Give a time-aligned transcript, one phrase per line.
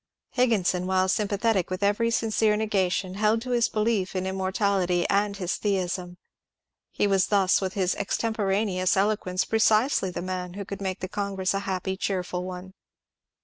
[0.31, 5.57] Higginson, while sympathetic with every sincere negation, held to his belief in immortality and his
[5.57, 6.17] theism;
[6.89, 11.07] he was thus with his extemporaneous elo quence precisely the man who could make the
[11.07, 12.73] congress a happy and cheerful one.